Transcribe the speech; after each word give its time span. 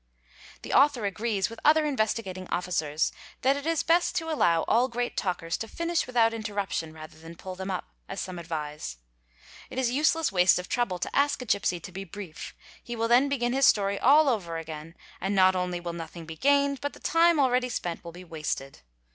The 0.63 0.73
author 0.73 1.05
agrees 1.05 1.47
with 1.47 1.59
other 1.63 1.85
Investigating 1.85 2.47
Officers 2.47 3.11
that 3.43 3.55
it 3.55 3.67
is 3.67 3.83
best 3.83 4.15
to 4.15 4.31
allow 4.31 4.63
all 4.63 4.87
great 4.87 5.15
talkers 5.15 5.57
to 5.57 5.67
finish 5.67 6.07
without 6.07 6.33
interruption 6.33 6.91
rather 6.91 7.19
than 7.19 7.35
pull 7.35 7.53
them 7.53 7.69
up, 7.69 7.85
as 8.09 8.19
some 8.19 8.39
advise. 8.39 8.97
It 9.69 9.77
is 9.77 9.91
useless 9.91 10.31
waste 10.31 10.57
of 10.57 10.67
trouble 10.67 10.97
to 10.97 11.15
ask 11.15 11.43
a 11.43 11.45
gipsy 11.45 11.79
to 11.81 11.91
be 11.91 12.03
brief; 12.03 12.55
he 12.83 12.95
will 12.95 13.07
then 13.09 13.29
begin 13.29 13.53
his 13.53 13.67
story 13.67 13.99
all 13.99 14.27
over 14.27 14.57
again 14.57 14.95
and 15.21 15.35
"not 15.35 15.55
only 15.55 15.79
will 15.79 15.93
nothing 15.93 16.25
be 16.25 16.35
gained 16.35 16.81
but 16.81 16.93
the 16.93 16.99
time 16.99 17.39
already 17.39 17.69
spent 17.69 18.03
will 18.03 18.11
be 18.11 18.23
wasted. 18.23 18.79